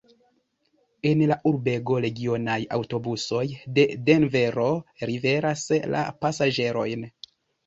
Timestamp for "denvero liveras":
4.09-5.69